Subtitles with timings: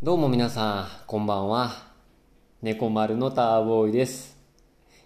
[0.00, 1.72] どうも皆さん、こんばんは。
[2.62, 4.38] 猫丸のターボーイです。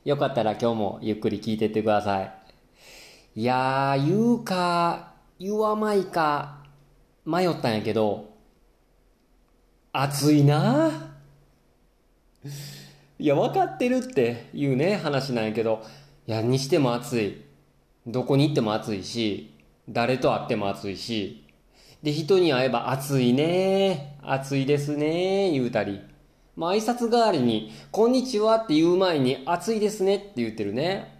[0.04, 3.40] よかったら今日もゆっくり聞いてってください。
[3.40, 6.58] いやー、言うか、言わないか、
[7.24, 8.34] 迷ったんやけど、
[9.94, 12.50] 暑いなぁ
[13.18, 15.82] いや、分かってるっていうね、話なんやけど、
[16.26, 17.40] いや、にしても暑い。
[18.06, 19.54] どこに行っても暑いし、
[19.88, 21.41] 誰と会っても暑いし、
[22.02, 26.00] で、人に会えば暑いね暑いですね言うたり。
[26.56, 31.18] まあ、挨拶代わりに、こんにちはって言う前に、暑いですねって言ってるね。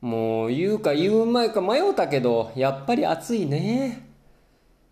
[0.00, 4.08] もう、言うか言う前か迷ったけど、やっぱり暑いね。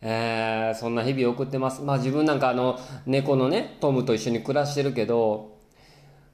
[0.01, 1.83] えー、そんな日々を送ってます。
[1.83, 5.57] まあ自分なんかあの、猫のね、トムと一緒に暮らしてるけど、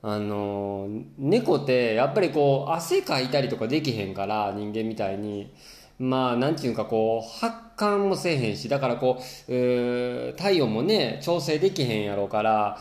[0.03, 5.53] あの、猫ってやっぱりこう、汗かいたりとかできへんから、人間みたいに。
[5.99, 12.79] まあ、なんていうかこう、発汗もせえへんし、だからこう、えー体温もね、調整できへんやろから、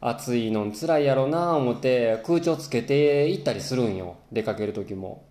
[0.00, 4.16] 暑いの辛いやろな思って空調つけて行ったりするんよ。
[4.32, 5.24] 出かける時も。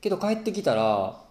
[0.00, 1.22] けど帰ってきたら、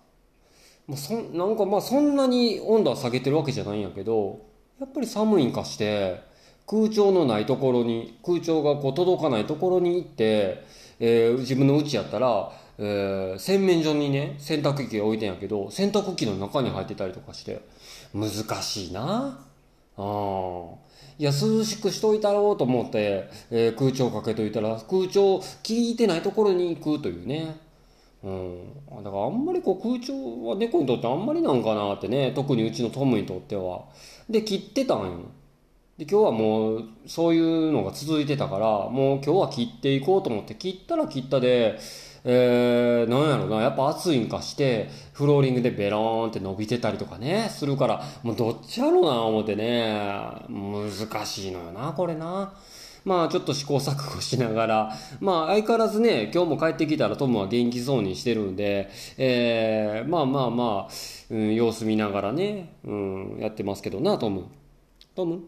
[0.87, 4.41] もうそん、なんかまあそんなに温度は下げてるわけじゃないんやけど、
[4.79, 6.21] やっぱり寒いんかして、
[6.67, 10.63] 空調のないところに、空調がこう届かないところに行って、
[10.99, 12.51] えー自分の家やったら、
[12.83, 17.61] えー洗面所にね、洗濯機置いてんやけど、洗濯機の中に入ってたりとかして、
[18.13, 18.29] 難
[18.61, 19.45] しいな
[19.97, 20.75] ああ。
[21.19, 27.55] いや、涼しくしといたろうと思って、えー空調かけといたら、空調効いてないところに行くというね。
[28.23, 29.03] うん。
[29.03, 33.85] だからあんまりこう空調は猫にとってあんまりなんかなってね、特にうちのトムにとっては。
[34.29, 35.19] で、切ってたんよ。
[35.97, 41.77] で、今日はもう、そういうのが続いてたから、もう今日は切っていこうと思って、切ったら切ったで、
[42.23, 49.99] えー、なんやろな、やっぱ暑いんかして、フローリングでベローンって伸びてたりとかね、するから、もうどっちやろうな、思ってね、
[50.49, 52.53] 難しいのよな、これな。
[53.03, 60.93] まあちょっと試行錯誤しながら、まあ相変わらずね、今日も帰ってきたらトムは元気そうにしてるんで、えー、まあまあまあ、
[61.31, 64.45] うん、様子見ながらね、うん、やってますけどな、トム。
[65.15, 65.39] トム？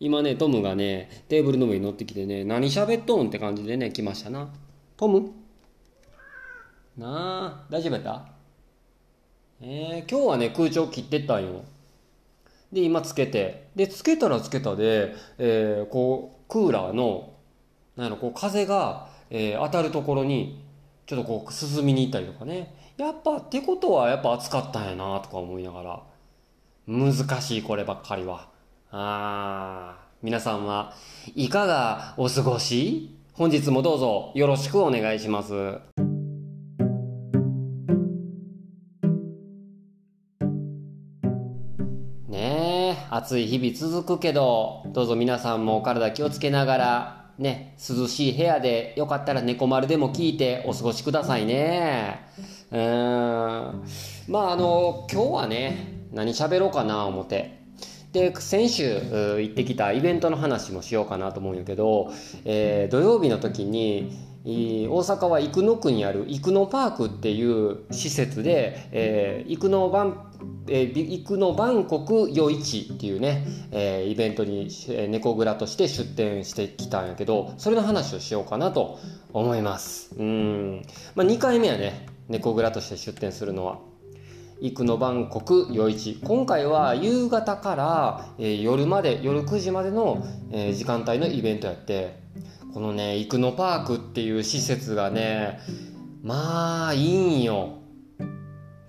[0.00, 4.52] 今ね、トムがね、テーブルの上に乗ってきてね、何喋っとんって感じでね、来ましたな。
[4.96, 5.30] トム？
[6.96, 8.26] なあ、大丈夫やった？
[9.62, 11.62] えー、今日はね、空調切ってったんよ。
[12.70, 13.68] で、今つけて。
[13.74, 17.32] で、つけたらつけたで、えー、こう、クーラーの、
[17.96, 20.62] なんやろ、こう、風が、えー当たるところに、
[21.06, 22.74] ちょっとこう、進みに行ったりとかね。
[22.98, 26.02] やっぱ、ってことは、やっぱ暑かったんやな、とか思いながら。
[26.86, 28.48] 難しい、こればっかりは。
[28.90, 30.92] あー、皆さんは、
[31.34, 33.16] いかがお過ごし？
[33.32, 35.78] 本日もどうぞよろしくお願いします。
[43.14, 52.22] 暑い日々続くけど、どうぞ皆さんもお体気をつけながら、ね、涼しい部屋でよかったら猫丸でも聞いてお過ごしくださいね。
[52.70, 52.78] うん。
[52.78, 57.60] まああの、今日はね、何喋ろうかな思って。
[58.14, 62.10] で、先週行ってきたイベントの話もしようかなと思うんやけど、
[62.46, 64.10] えー土曜日の時に、
[64.44, 70.31] 大阪は生野区にある生野パークっていう施設で、え、生野バン
[70.68, 78.98] えーび生野万国夜市っていうね、えーイベントに、えー猫蔵として出店してきたんやけど、それの話をしようかなと
[79.32, 80.14] 思います。
[80.18, 80.82] うん。
[81.14, 83.78] まあ、2回目やね、猫蔵として出店するのは。
[84.60, 86.20] 生野万国夜市。
[86.22, 92.22] 今回は夕方から、えー夜まで、夜9時までの、えー時間帯のイベントやって、
[92.72, 95.60] このね、生野パークっていう施設がね、
[96.22, 97.81] まあ、いいんよ。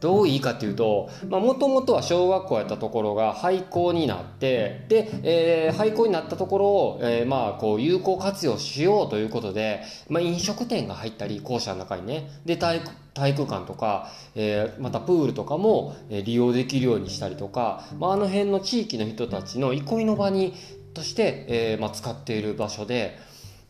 [0.04, 20.54] どういいかっていうと、もともとは小学校やったところが廃校になって、で、えー廃校になったところを、えーまあ、こう、有効活用しようということで、まあ、飲食店が入ったり、校舎の中にね、で、体育、体育館とか、えーまたプールとかも、利用できるようにしたりとか、まあ、あの辺の地域の人たちの憩いの場に、
[20.94, 23.18] として、えーまあ、使っている場所で、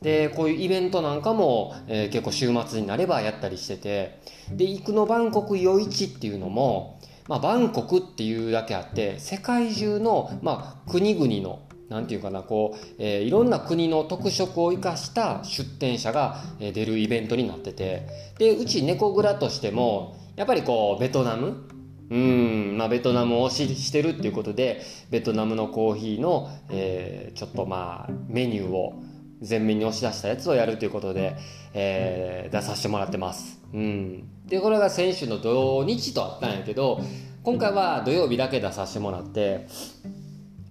[0.03, 4.19] で、こういうイベントなんかも、えー結構週末になればやったりしてて、
[4.51, 18.07] で、行くのバンコク夜市っていうのも、まあ、バンコクっていうだけあって、世界中の、まあ、国々の、なんていうかな、こう、えーいろんな国の特色を生かした出店者がえー出るイベントになってて、
[18.37, 21.69] で、うち猫蔵としても、やっぱりこう、ベトナム？
[22.09, 29.01] うん、まあ、ベトナムを推ししてるっていうことで、ベトナムのコーヒーの、えーちょっとまあ、メニューを
[29.47, 31.35] 前面に押し出したやつをやるということで、
[31.73, 33.59] えー出させてもらってます。
[33.73, 34.23] うん。
[34.45, 37.01] で、これが先週の土日とあったんやけど、
[37.43, 39.67] 今回は土曜日だけ出させてもらって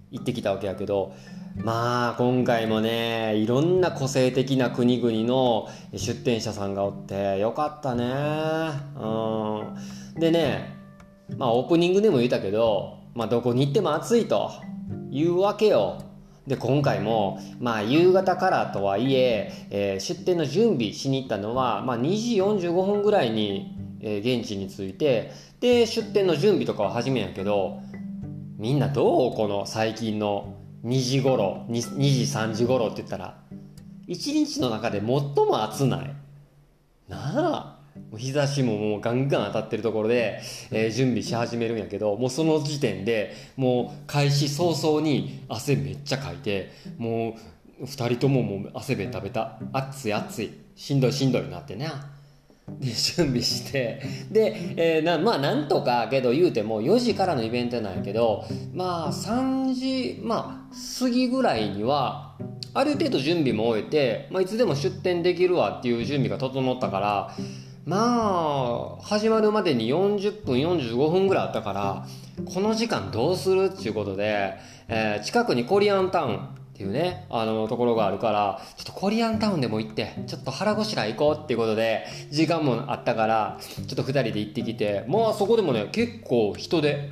[0.09, 1.13] 行ってきたわけやけど
[1.55, 8.05] まあ今回もねいろんな個性的な国々の出店者さんがおってよかったね。
[8.99, 10.19] うん。
[10.19, 10.75] でね
[11.37, 14.49] まあオープニングでも言ったけど、まあ、どこに行っても暑いと
[15.11, 16.01] いうわけよ
[16.47, 25.31] で今回も、まあ、夕方からとはいええー、出店の準備しに行ったのは、まあ、2時45分ぐらいに、えー、現地に着いて
[25.61, 27.79] で出店の準備とかは始めやけど
[28.57, 33.37] みんなどうこの最近の2時頃 2, 2時3時頃って言ったら
[34.07, 36.15] 1日の中で最も暑ない。
[37.07, 37.72] なあ。
[38.17, 40.41] 日差しももうガンガン当たってるところで、
[40.71, 47.37] えー、準備し始めるんやけどもうその時点でもう開始早々に汗めっちゃかいても
[47.79, 51.89] う2人とももう汗べ食べた暑い暑いしんどいしんどいなってね
[52.79, 54.01] で準備して
[54.31, 62.35] で、えー、なまあなんとかけど言うても4時からのイベントなんやけどまあ3時まあ過ぎぐらいには
[62.73, 67.35] ある程度準備も終えて、まあ、いつでも出店できるわっていう準備が整ったから
[67.85, 72.07] まあ始まるまでに40分45分ぐらいあったから
[72.45, 74.53] この時間どうするっていうことで、
[74.87, 76.37] えー、近くにコリアンタウン
[76.73, 87.11] っていうね、あのところがあるから、ちょっとコリアンタウンでも行って、ちょっと腹ごしらえ行こうっていうことで、時間もあったから、ちょっと2人で行ってきて、まあそこでもね、結構人で、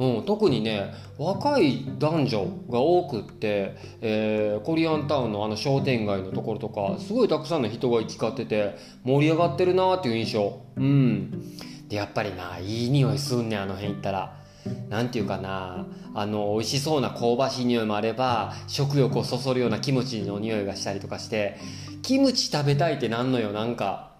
[0.00, 10.58] うん、特にね、若い男女が多くって、えー、コリアンタウンのあの商店街のところとか、すごいたくさんの人が行き交ってて、盛り上がってるなっていう印象。
[10.76, 11.54] うん。
[11.90, 14.40] で、やっぱりな、いい匂いすんね、あの辺行ったら。
[14.88, 21.56] 何て言うかなあの美味しそうな香ばしい匂いもあれば食欲をそそるようなキムチの匂いがしたりとかして
[22.02, 24.12] キムチ食べたいってなんのよなんか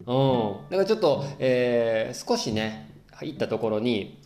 [0.00, 2.90] うんだからちょっと、えー、少しね
[3.22, 4.25] 行ったところに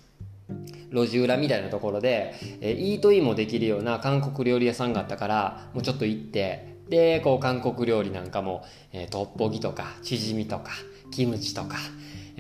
[0.91, 10.73] 路地裏みたいなところで、えー、イートインもできるような韓国料理屋さんがあったからもうちょっと行ってでこう韓国料理なんかも、えー、トッポギとかチヂミとか
[11.13, 11.77] キムチとか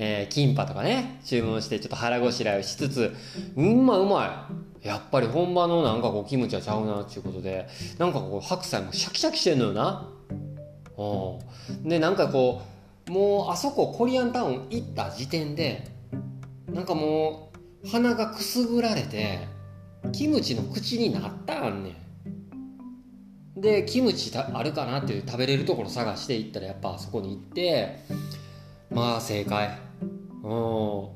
[0.02, 3.14] えー、キンパとかね、注文してちょっと腹ごしらえをしつつ、
[3.54, 4.48] うんまうま
[4.82, 4.86] い。
[4.86, 7.68] やっぱり本場のなんかこうキムチはちゃうなっていうことで、
[7.98, 10.08] なんかこう白菜もシャキシャキしてんのよな。
[10.96, 11.88] うん。
[11.88, 12.62] で、なんかこ
[13.08, 15.86] う、もうあそこコリアンタウン行った時点で、
[16.66, 17.49] なんかもう
[17.86, 19.48] 鼻がくすぐられて、
[20.12, 21.96] キムチの口になったんね
[23.56, 23.60] ん。
[23.60, 28.00] で、キムチあるかなっていう食べれるところ探して行ったらやっぱあそこに行って、
[28.90, 29.78] まあ正解。
[30.42, 30.54] う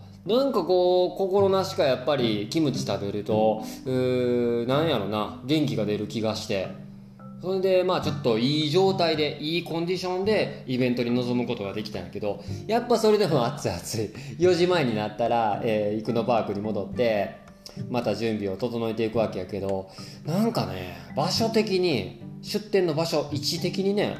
[0.01, 6.69] んなんかこう心なしかやっぱりキムチ食べるとうなんやろな元気が出る気がして
[7.45, 13.99] それでまあちょっといい状態でいいコンディションでイベントに臨むことができたんやけどやっぱそれでも暑い暑い
[14.39, 17.37] 4時前になったら、えー、生野パークに戻って
[17.91, 19.91] また準備を整えていくわけやけど
[20.25, 24.17] なんかね場所的に出店の場所位置的にね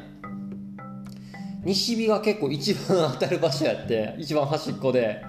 [1.63, 5.23] 西日が結構一番当たる場所やって一番端っこで。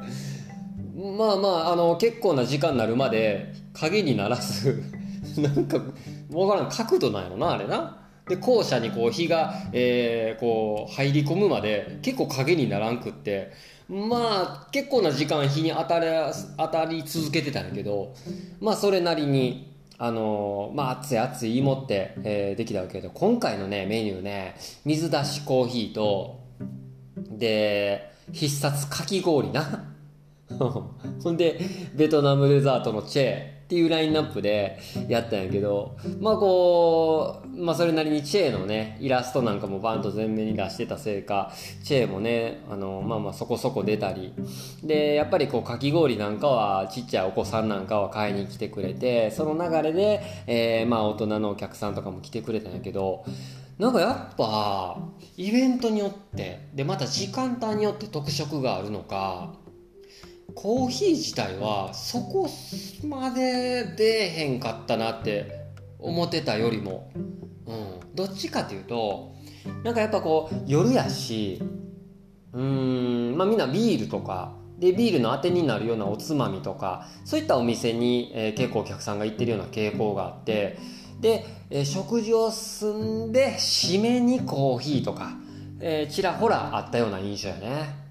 [0.97, 4.83] まあまああの結構な時間になるまで影にならず
[5.37, 5.79] なんか
[6.31, 8.03] 分からん角度なんやろなあれな。
[8.29, 13.53] で校舎にこう日が、えー、こう入り込むまで結構影にならんくって。
[13.89, 16.07] まあ結構な時間日に当たり
[16.59, 18.15] 当たり続けてたんやけど
[18.61, 26.45] まあそれなりにあのー、まあ、熱い熱い芋って、えー、できたわけど、今回のね、メニューね、水出しコーヒーと、
[27.17, 29.95] で、必殺かき氷な。
[30.59, 31.59] ほんで、
[31.95, 44.33] ベトナムデザートのチェっていうラインナップでやったんやけど、まあこう、まあそれなりにチェーのね、イラストなんかもバンと前面に出してたせいか、チェーもね、あの、まあまあそこそこ出たり、
[44.85, 53.25] で、やっぱりこうかき氷なんかはちっちゃいお子さんなんかは買いに来てくれて、その流れで、えー、まあ大人のお客さんとかも来てくれたんやけど、
[53.81, 54.97] なんかやっぱ、
[55.37, 59.66] イベントによって、で、また時間帯によって特色があるのか、
[60.57, 62.49] コーヒー自体はそこ
[63.05, 65.67] まで出えへんかったなって
[65.99, 67.13] 思ってたよりも、
[67.67, 69.37] うん、どっちかっていうと
[69.85, 71.61] なんかやっぱこう夜やし
[72.53, 80.79] うーんまあみんなビールとかでビールのあてになるようなおつまみとかそういったお店に、えー、結構お客さんが行ってるような傾向があって
[81.21, 82.95] で、えー、食事を済
[83.27, 85.33] んで締めにコーヒーとか、
[85.81, 88.06] えー、ちらほらあったような印象やね。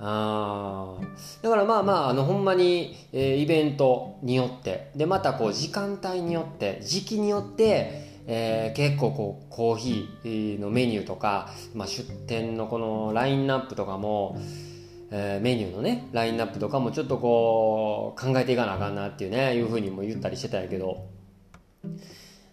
[0.00, 0.96] あ
[1.42, 14.40] だからまあまああのほんまに、えー、イベントによってでまたこう時間帯によって時期によって、えー、結構こうコーヒーのメニューとか、まあ、出店のこのラインナップとかも
[15.10, 21.06] えー、メニューのねラインナップとかもちょっとこう考えていかなあかんなっていうねいうふうにも言ったりしてたんやけど。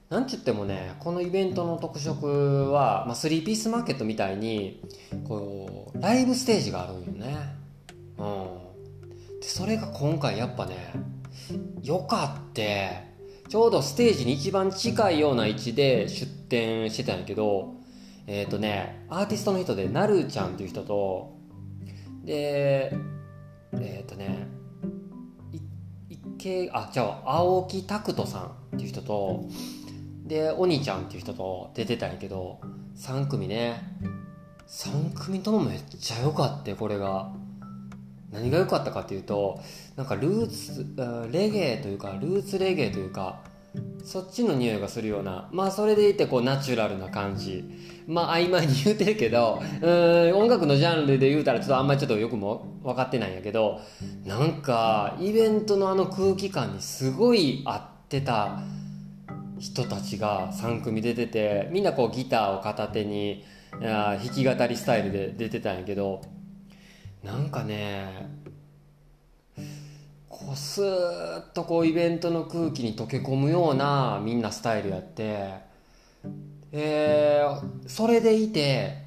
[0.09, 4.81] なんて言ってもねこのイベントの特色は、まあ、3ピースマーケットみたいに
[5.27, 7.35] こうライブステージがあるんよね。
[8.17, 8.65] うん。
[9.41, 10.93] でそれが今回やっぱね
[11.81, 13.15] よかって
[13.50, 17.75] ちょうどステージに一番近いような位置で出店してたんやけど
[18.27, 21.38] えっ、ー、とねアーティストの人でなるちゃんっていう人と
[22.24, 22.95] で
[23.74, 24.47] えっ、ー、とね
[26.09, 29.45] 池あじゃあ青木拓人さんっていう人と
[30.25, 32.60] でお兄ちゃんっていう人と出てたんやけど
[32.98, 33.82] 3組ね。
[34.67, 37.32] 3組ともめっちゃ良かったこれが。
[38.32, 39.62] 何が良かったかっていうと
[39.96, 40.86] なんかルーツ
[41.32, 43.39] レゲエというかルーツレゲエというか
[44.03, 47.63] そっちの匂いがするようなまあそれでいてこうナチュラルな感じ。
[48.08, 53.79] まあ曖昧に言うてるけどうん音楽のジャンルで言うたらちょっとあんまりちょっとよくも分かってないんやけど
[54.25, 58.60] なんかイベントのあの空気感にすごい合ってた。
[59.65, 63.43] 人たちが3組出ててみんなこうギターを片手に
[63.81, 66.22] 弾き語りスタイルで出てたんやけど
[67.24, 68.29] なんかね
[70.29, 75.53] こうスーッとこうイベントの空気に溶け込むようなみんなスタイルやって
[76.72, 79.05] えー、それでいて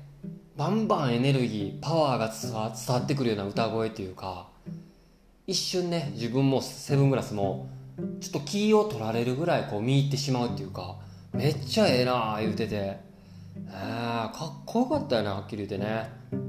[0.57, 4.49] バンバンエネルギーパワーが伝わってくるような歌声っていうか
[5.47, 7.69] 一瞬ね自分もセブングラスも
[8.21, 10.97] ちょっと気を取られるぐらいこう見入ってしまうっていうか
[11.33, 16.41] めっちゃええなあ言うてて、えー、かっこよかったよなはっきり言うてね、うん、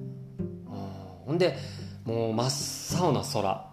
[1.25, 1.57] ほんで
[2.05, 3.69] もう真っ青な空。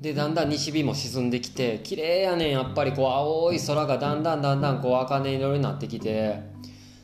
[0.00, 2.50] でだんだん西日も沈んできて綺麗やねん。
[2.50, 6.40] やっぱりこう青い空がだんだんだんだんこう茜色になってきて。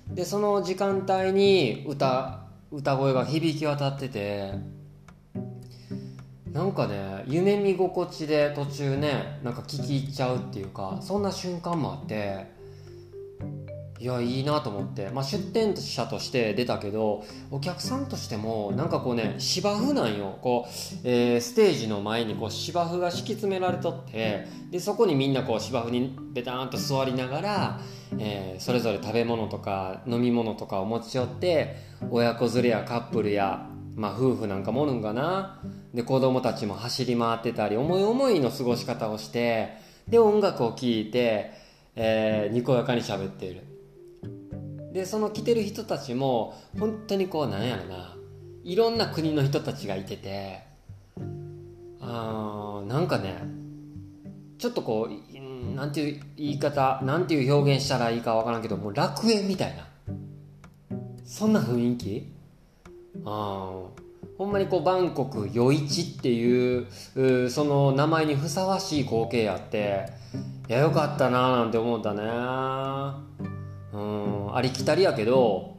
[0.08, 2.40] でその時間帯に歌
[2.72, 4.77] 歌声が響き渡ってて。
[6.52, 12.58] なんかね夢見心地で途中ねなんか聞き入っちゃうっていうかそんな瞬間もあって
[14.00, 20.38] いやいいなと思って、まあ、出店者として出たけどお客さんとしてもなんかこうね芝生なんよ。
[20.40, 20.70] こう、
[21.02, 27.80] えー、ステージの前にこう芝生が敷き詰められとってでそこにみんなこう芝生にベターンと座りながら、
[28.18, 31.76] えー、それぞれ食べ物とか飲み物とかを持ち寄って
[32.08, 33.66] 親子連れやカップルや、
[33.98, 35.60] まあ、夫婦なんかもおるんかな。
[35.92, 39.76] で子供たちも走り回ってたり思い思いの過ごし方をして
[40.06, 41.50] で音楽を聴いて、
[41.96, 43.64] えー、にこやかに喋っている。
[44.92, 48.16] でその来てる人たちも本当にこうなんやろな。
[48.62, 50.60] いろんな国の人たちがいてて
[52.00, 53.42] あなんかね
[54.58, 59.88] ちょっとこうなんていう言い方なんていう表現したらいいかわからんけどもう楽園みたいな。
[61.24, 62.37] そんな雰囲気
[63.24, 63.82] あ
[64.36, 66.86] ほんまにこうバンコク夜市っていう
[67.50, 70.06] その名前にふさわしい光景やって
[70.68, 72.22] いやよかったなーなんて思ったね
[73.92, 73.98] う
[74.50, 74.56] ん。
[74.56, 75.76] ありきたりやけど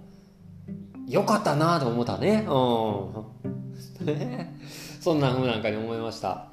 [1.08, 2.46] よかったなと思ったね。
[2.48, 3.26] うん。
[5.02, 6.48] そんなふうなんかに思いました。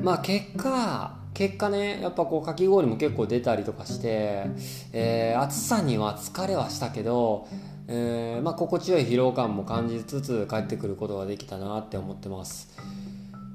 [0.00, 4.46] まあ結果結果ねやっぱこうかき氷も結構出たりとかして、
[4.92, 7.46] えー、暑さには疲れはしたけど、
[7.92, 12.68] えー、まあ、心地よい疲労感も感じつつ帰ってくることができたなって思ってます。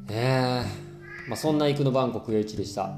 [0.09, 2.93] えー、まあ、そんな行くのバンコク夜市でした。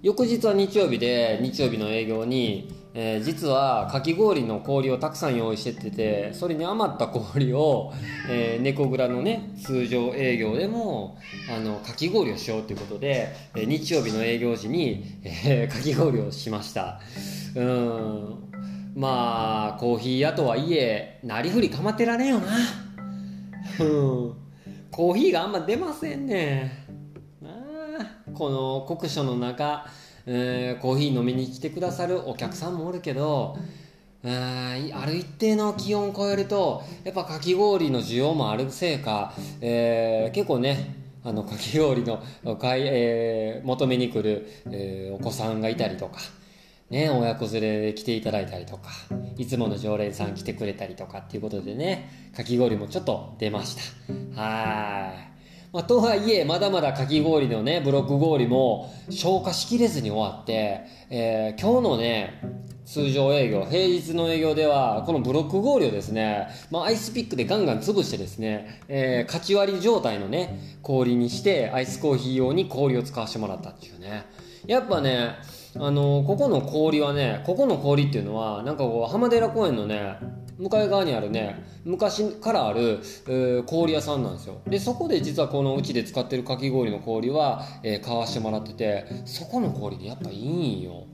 [0.00, 7.92] 翌日は日曜日で日曜日の営業にえー、実はかき氷の氷をたくさん用意してててそれに余った氷を、
[8.28, 11.16] えー、猫蔵のね通常営業でも
[11.48, 17.00] あのかき氷をしようということで、えー、日曜日の営業時に、えー、かき氷をしました。
[17.54, 18.48] うん。
[18.94, 22.46] まあコーヒー屋とはいえなりふり構ってられんよな。
[23.80, 24.34] うん。
[24.90, 26.86] コーヒーがあんま出ませんね。
[28.34, 29.86] この酷暑の中
[30.30, 33.56] えー、コーヒー飲みに来てくださるお客さんもおるけど、
[34.22, 42.22] えー、ある一定の気温を超えるとやっぱかき氷の需要もあるせいか、えー、結構ねあのかき氷の
[42.60, 46.20] 買い、えー、求めに来る、えー、お子さんがいたりとか、
[46.90, 48.90] ね、親子連れで来ていただいたりとか
[49.36, 53.76] いつもの常連さん来てくれたりとかっていうことでねかき氷もちょっと出まし
[54.34, 54.40] た。
[54.40, 55.28] はい。
[55.70, 60.80] まあ、とはいえ、まだまだかき氷のね、ブロック氷も消化しきれずに終わって、
[61.10, 62.40] えー、今日のね、
[62.86, 74.24] 通常営業、平日の営業では、このブロック氷をですね、まあ、アイスピックでガンガン潰してですね、えー、勝ち割り状態のね、氷にして、アイスコーヒー用に氷を使わせてもらったっていうね。
[74.66, 75.34] やっぱね、
[75.76, 80.16] あの、ここの氷はね、ここの氷っていうのは、なんかこう、浜寺公園のね、
[80.58, 82.98] 向かい側にあるね昔からある、
[83.28, 84.60] えー氷屋さんなんですよ。
[84.66, 91.04] でそこで実はこのうちで使ってるかき氷の氷は、えー買わしてもらっててそこの氷でやっぱいいんよ。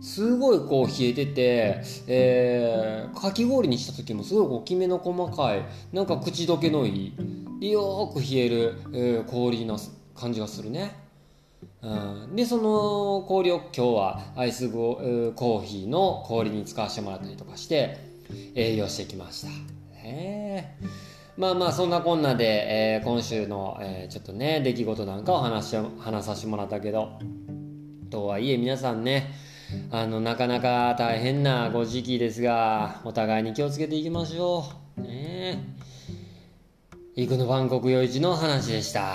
[0.00, 7.14] すごいこう冷えてて、えーかき氷にした時もすごいこうきめの細かいなんか口どけのい
[7.60, 9.78] いよく冷える、えー氷の
[10.14, 11.07] 感じがするね。
[11.80, 11.88] う
[12.32, 17.98] ん、でその氷を今日はアイス、コーヒーの氷に使わせてもらったりとかして
[18.54, 19.48] 営業してきました。
[20.02, 20.76] ね
[21.36, 27.20] まあまあそんなこんなで、えー今週の、えーちょっとね出来事なんかを話し話させてもらったけど
[28.10, 29.32] とはいえ皆さんね
[29.92, 34.64] あのなかなか大変なご時期ですがお互いに気をつけていきましょ
[34.96, 35.02] う。
[35.02, 35.64] ね
[37.16, 39.14] えイクの万国余市の話でした。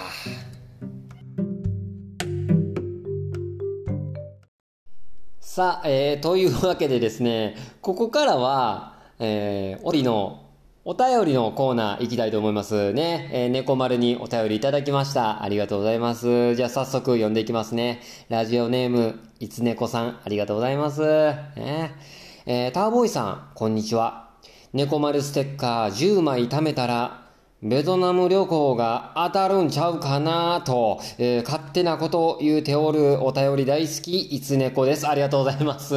[5.54, 10.50] さあ、えーというわけでですねここからは、えー、折の
[10.84, 13.30] お便りのコーナー行きたいと思いますね。
[13.32, 15.44] えー、猫丸にお便りいただきました。
[15.44, 16.56] ありがとうございます。
[16.56, 18.02] じゃあ早速読んでいきますね。
[18.30, 21.02] ラジオネーム、いつねこさん、ありがとうございます。
[21.02, 21.94] ね
[22.48, 24.32] えーターボーイさん、こんにちは。
[24.74, 27.23] 猫丸ステッカー10枚貯めたら、
[27.66, 35.08] ベトナム旅行が当たるんちゃうかなと、えー勝手なことを言うておるお便り大好き、いつねこです。
[35.08, 35.96] ありがとうございます。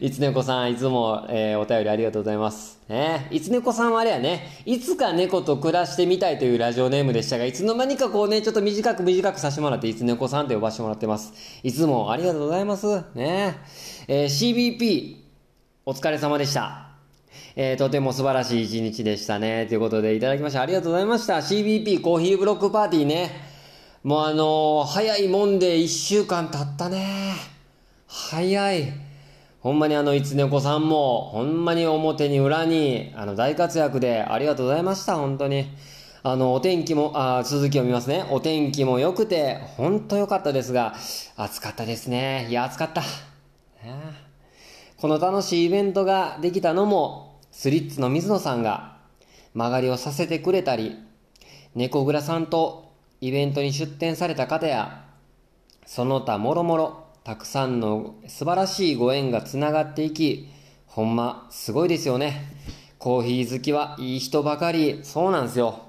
[0.00, 2.78] いつねこさん、いつも、えーお便りありがとうございます。
[2.88, 11.32] ね、いつねこさんはあれやね、いつか猫と暮らしてみたいというラジオネームでしたが、いつの間にかこうね、ちょっと短く短くさせてもらって、いつねこさんと呼ばせてもらってます。
[11.64, 13.02] いつもありがとうございます。
[13.16, 13.58] ね、
[14.06, 15.16] えー CBP、
[15.84, 16.91] お疲れ様でした。
[17.56, 19.66] えーとても素晴らしい一日でしたね。
[19.66, 21.36] ということでいただきましてありがとうございました。
[21.36, 23.30] CBP コーヒーブロックパーティーね。
[24.02, 27.34] もうあのー早いもんで1週間経ったね。
[28.06, 28.92] 早い。
[29.60, 35.66] ほんまにあの、いつねこさんも、ほんまに表に裏に、あの、大活躍でありがとうございました、本当に。
[36.24, 38.26] あの、お天気も、あ続きを見ますね。
[38.30, 40.96] お天気も良くて、ほんと良かったですが、
[41.36, 42.48] 暑かったですね。
[42.50, 43.02] いや、暑かった。
[44.96, 48.96] この楽しいイベントができたのも、スリッツの水野さんが
[49.52, 50.96] 曲がりをさせてくれたり、
[51.74, 55.04] 猫倉さんとイベントに出展された方や、
[55.84, 60.48] その他もろもろ、たくさんの素晴らしいご縁がつながっていき、
[60.86, 62.46] ほんま、すごいですよね。
[62.98, 65.82] コーヒー好きはいい人ばかり、そうなんですよ。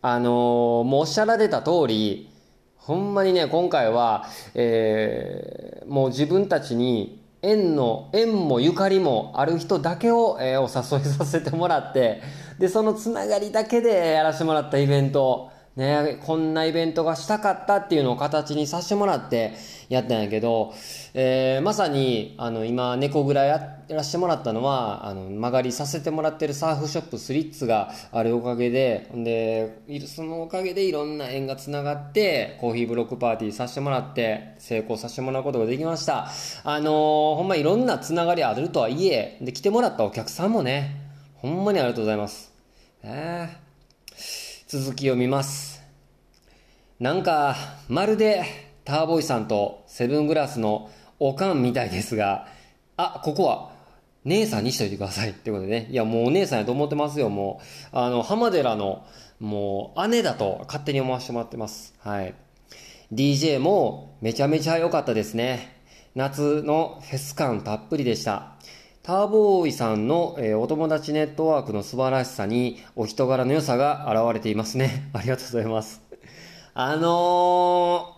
[0.00, 2.30] あのーもうおっしゃられた通り、
[2.76, 12.22] ほんまにね、今回は、えーもう自分たちに縁の、縁もゆかりもある人だけを、えーお誘いさせてもらって、
[12.58, 19.52] で、そのつながりだけでやらせてもらったイベント、ね、こんなイベントがしたかったっていうのを形にさせてもらって
[19.90, 20.72] やったんやけど、
[21.12, 36.30] えーまさに、あの、今、猫蔵やらせてもらったのは、あの、曲がりさせてもらってるサーフショップスリッツがあるおかげで、んで、そのおかげでいろんな縁がつながって、コーヒーブロックパーティーさせてもらって、成功させてもらうことができました。
[36.64, 41.02] あのーほんまいろんなつながりあるとはいえ、で、来てもらったお客さんもね、
[41.34, 42.50] ほんまにありがとうございます。
[43.02, 43.65] えー
[44.68, 45.80] 続きを見ます。
[46.98, 47.54] なんか、
[47.88, 48.44] まるで、
[48.84, 52.48] ターボイさんとセブングラスのおかんみたいですが、
[52.96, 53.70] あ、ここは、
[54.24, 55.30] 姉さんにしといてください。
[55.30, 55.86] ってことでね。
[55.92, 57.60] いや、もうお姉さんやと思ってますよ、も
[57.92, 57.96] う。
[57.96, 59.06] あの、浜寺の、
[59.38, 61.94] もう、姉だと勝手に思わせてもらってます。
[62.00, 62.34] はい。
[63.12, 65.80] DJ もめちゃめちゃ良かったですね。
[66.16, 68.56] 夏のフェス感たっぷりでした。
[69.06, 75.08] ターボーイさんの、えーお友達ネットワークの素晴らしさにお人柄の良さが現れていますね。
[75.14, 76.02] ありがとうございます。
[76.74, 78.16] あの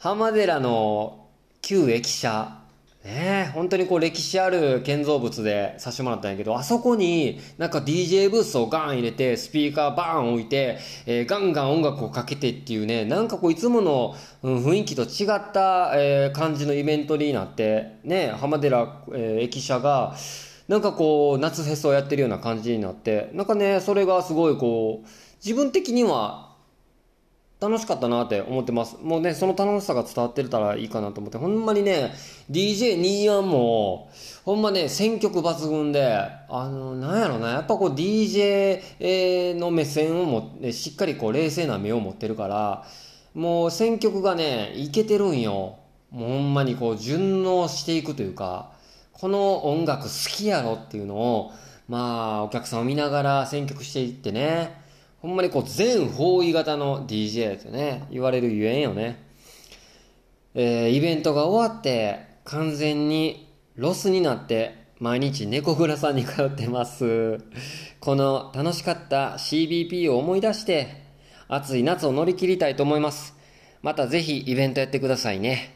[0.00, 1.28] ー、浜寺の
[1.62, 2.62] 旧駅舎、
[3.06, 20.16] ねえ、本当にこう歴史ある建造物でさせてもらったんやけど、あそこになんか DJ ブースをガン入れて、スピーカーバーン置いて、えーガンガン音楽をかけてっていうね、なんかこういつもの、雰囲気と違った、えー感じのイベントになって、ね、浜寺、えー駅舎が、
[20.66, 25.08] なんかこう、夏フェスをやってるような感じになって、なんかね、それがすごいこう、
[25.44, 26.45] 自分的には
[27.58, 28.98] 楽しかったなって思ってます。
[29.02, 32.12] もうね、その楽しさが伝わってたらいいかなと思って、ほんまにね、
[32.50, 34.10] DJ21 も、
[34.44, 42.84] ほんまね、選曲抜群で、あの、なんやろな、やっぱこう DJ の目線をもねしっかりこう冷静な目を持ってるから、
[43.32, 45.76] もう選曲がね、いけてるんよ。
[46.10, 48.72] もうほんまにこう順応していくというか、
[49.12, 51.52] この音楽好きやろっていうのを、
[51.88, 54.84] まあ、お客さんを見ながら選曲していってね、
[55.20, 59.24] ほんまにこう全方位型の DJ ってね、言われるゆえんよね。
[60.54, 67.40] えーイベントが終わって完全にロスになって毎日猫蔵さんに通ってます。
[68.00, 71.04] この楽しかった CBP を思い出して、
[71.48, 73.34] 暑い夏を乗り切りたいと思います。
[73.82, 75.74] またぜひイベントやってくださいね。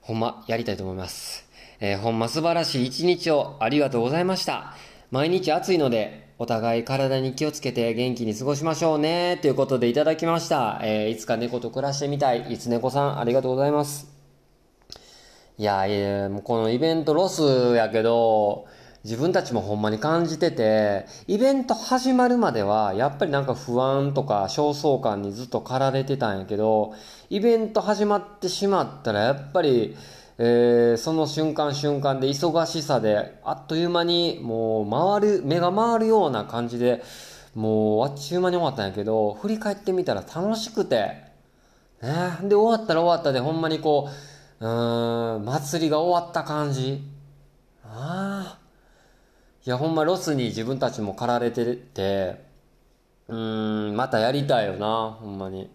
[0.00, 1.48] ほんま、やりたいと思います。
[1.78, 4.74] えー、ほんま素晴らしい一日をありがとうございました。
[5.12, 9.38] 毎日暑いので、お互い体に気をつけて元気に過ごしましょうね。
[9.40, 10.80] ということでいただきました。
[10.82, 12.52] えー、いつか猫と暮らしてみたい。
[12.52, 14.12] いつ猫さん、ありがとうございます。
[15.56, 17.44] いや、いやこのイベントロス
[17.76, 18.66] やけど、
[19.04, 26.92] 自分たちもほんまに感じてて、イベント始まるまでは、やっぱりなんか不安とか焦燥感にずっと駆られてたんやけど、
[27.30, 29.96] イベント始まってしまったら、やっぱり、
[30.44, 37.00] えー、その瞬間瞬間で忙しさで、あっという間にもう回る、目が回るような感じで、
[37.54, 40.96] もうあっちゅう間に終わったんやけど、振り返ってみたら楽しくて、
[42.02, 44.08] ね、で、終わったら終わったで、ほんまにこ
[44.60, 47.04] う、うん、祭りが終わった感じ。
[47.84, 48.58] ああ。
[49.64, 52.44] いや、ほんまロスに自分たちも駆られてて、
[53.28, 55.70] うん、またやりたいよな、ほんまに。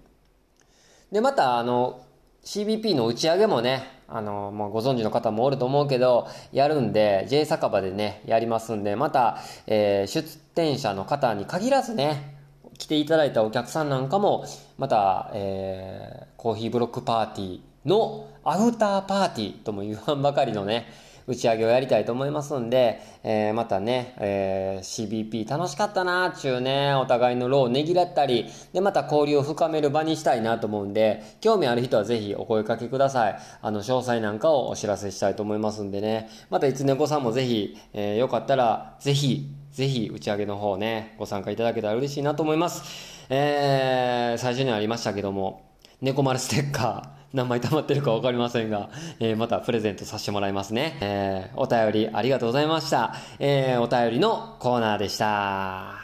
[1.09, 2.01] で、また、あの、
[2.47, 12.37] CBP の打ち上げもね、あの、もうご存知の方もおると思うけど、やるんで、J 酒場でね、やりますんで、また、えー、出店者の方に限らずね、
[12.77, 14.45] 来ていただいたお客さんなんかも、
[14.77, 20.87] また、えー、コーヒーブロックパーティーのアウターパーティーとも言わんばかりのね、
[21.27, 33.39] 打ち上げをやりたいと思いますんで、えー、またね、えー、CBP 楽しかったなーちゅうね、お互いの労をねぎらったり、で、また交流を深める場にしたいなと思うんで、興味ある人はぜひお声かけください。
[33.61, 43.27] あの、詳細なんかをお知らせしたいと思いますんでね、またいつねこさんもぜひ、えー、よかったら、ぜひ、ぜひ打ち上げの方ね、ご参加いただけたら嬉しいなと思います。
[43.29, 45.66] えー、最初にありましたけども、
[45.99, 50.95] 猫丸ステッカー、何枚溜まってるか分かりませんが、えー、またプレゼントさせてもらいますね。
[51.01, 53.15] えー、お便りありがとうございました。
[53.39, 55.95] えー、お便りのコーナーでした。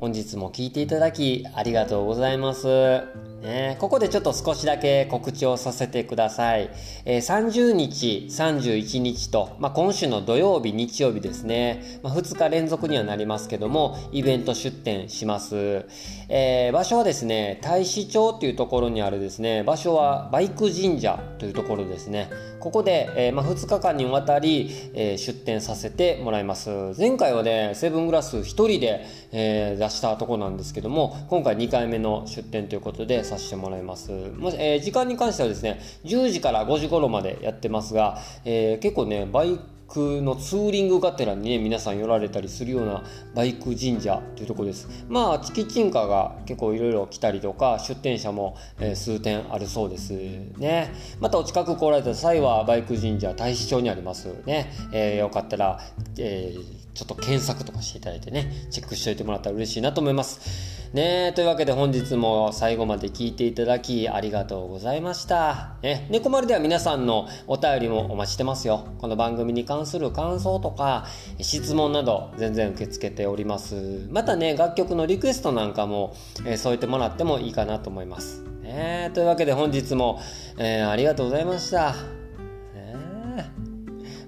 [0.00, 3.04] 本日も聞いていただきありがとうございます。
[3.44, 6.70] ね、ここでちょっと少しだけ告知をさせてください。
[7.04, 15.84] えー、30日、31日と、まあ、今週の土曜日、日曜日ですね、まあ、2日連続にはなりますけども、イベント出店します。
[16.30, 22.30] えー、場所はですね、大使町っていうところにあるですね、場所はバイク神社というところですね。
[22.64, 26.70] ここで、えー、まあ、2日間にわたり、えー、出店させてもらいます。
[26.96, 34.10] 前回はね、セブングラス1人で、えー、出したとこなんですけども、今回2回目の出店ということでさせてもらいます。
[34.12, 44.88] もし、え時間に関してはですね、10時から5時頃までやってますが、え結構ね、バイクのツーリングがてらにね皆さん寄られたりするようなバイク神社というとこです。
[45.08, 50.12] まあチキチンカが結構いろいろ来たりとか出店者も、え、数点あるそうです
[50.58, 50.92] ね。
[51.20, 55.80] またお近く来られた際はバイク神社大使町にありますね、えー、よかったら、
[56.18, 65.74] えー、ちょっと検索とかしていただいてねチェックしておいてもらったら嬉しいなと思いますねというわけで本日も最後まで聞いていただきありがとうございました。
[65.82, 68.86] ね、猫丸では皆さんのお便りもお待ちしてますよ。
[68.98, 71.06] この番組に関する感想とか
[71.40, 74.06] 質問など全然受け付けております。
[74.12, 76.14] またね、楽曲のリクエストなんかも、
[76.46, 78.44] えー、添えてもらってもいいかなと思います。
[78.62, 80.20] ね、というわけで本日も、
[80.58, 81.92] えー、ありがとうございました。
[81.92, 83.50] ね、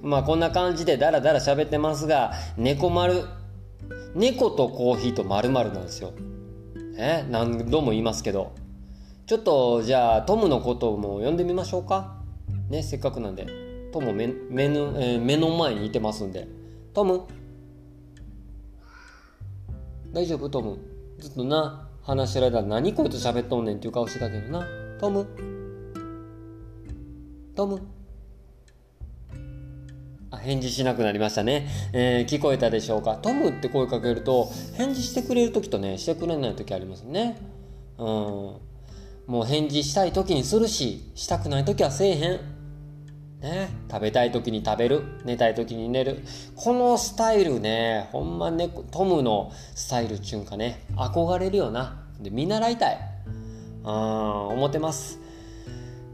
[0.07, 3.25] まあこんな感じでダラダラ喋ってますが、猫丸、
[4.15, 6.13] 猫とコーヒーと〇〇なんですよ。
[6.97, 8.53] ね、何度も言いますけど。
[9.27, 12.23] ちょっとじゃあトムのことも呼んでみましょうか。
[12.71, 13.47] ねせっかくなんで。
[13.93, 16.47] トム目目の,、えー、目の前にいてますんで。
[16.95, 17.23] トム。
[20.13, 20.49] 大丈夫？
[20.49, 20.79] トム。
[21.19, 24.65] ずっとな話してる間何こいつ喋っとんねんっていう顔してたけどな。
[25.01, 25.27] トム。
[27.57, 27.96] トム。
[30.31, 33.17] あ返事しなくなりましたね、えー、聞こえたでしょうか？
[33.17, 37.37] トムって声かけると返事してくれる時とねしてくれない時ありますね。
[37.99, 38.07] うん。
[38.07, 38.61] も
[39.43, 42.41] う返事したい時にするししたくない時はせえへん。
[43.41, 45.03] ね、食べたい時に食べる。
[45.25, 46.25] 寝たい時に寝る。
[46.57, 52.05] このスタイルねほんまねトムのスタイルっちゅうんかね憧れるよな。
[52.21, 52.99] で見習いたい。
[53.85, 55.21] うん思ってます。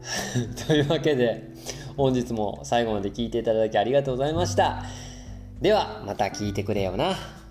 [0.67, 1.51] というわけで
[1.97, 4.83] 本日も最後まで聞いていただきありがとうございました。
[5.61, 7.42] では、また聞いてくれよな。